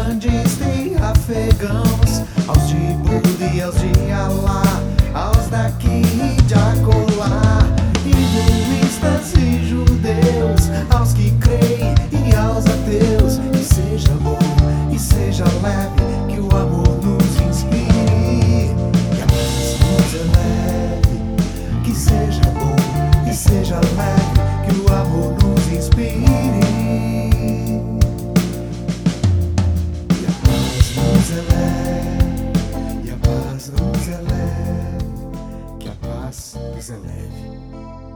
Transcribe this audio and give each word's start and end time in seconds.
irlandeses 0.00 0.58
e 0.60 0.96
afegãos, 0.96 2.22
aos 2.48 2.68
de 2.68 2.76
Buda 3.04 3.44
e 3.54 3.62
aos 3.62 3.74
de 3.78 4.10
Alá, 4.10 4.62
aos 5.14 5.48
daqui 5.48 6.02
e 6.02 6.42
de 6.42 6.54
acolá, 6.54 7.60
hinduístas 8.06 9.34
e 9.34 9.68
judeus, 9.68 10.70
aos 10.94 11.12
que 11.12 11.30
creem 11.32 11.94
e 12.12 12.34
aos 12.34 12.64
ateus, 12.66 13.38
Que 13.52 13.62
seja 13.62 14.12
bom 14.20 14.38
e 14.90 14.98
seja 14.98 15.44
leve, 15.62 16.32
que 16.34 16.40
o 16.40 16.46
amor 16.56 16.98
nos 17.04 17.40
inspire, 17.48 18.74
que 19.14 19.22
a 19.22 19.26
paz 19.26 19.76
nos 19.80 20.14
eleve, 20.14 21.82
que 21.84 21.94
seja 21.94 22.42
bom 22.54 23.28
e 23.28 23.34
seja 23.34 23.76
leve. 23.96 24.19
E 31.30 33.04
que 33.04 33.10
a 33.12 33.16
paz 33.18 33.70
nos 33.70 34.08
eleve, 34.08 34.98
que 35.78 35.88
a 35.88 35.94
paz 35.94 36.56
nos 36.74 36.90
eleve. 36.90 38.09